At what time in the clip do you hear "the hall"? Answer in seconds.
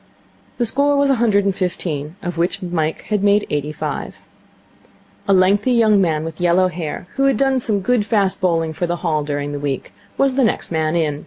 8.87-9.23